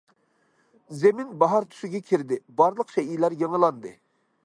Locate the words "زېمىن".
1.01-1.35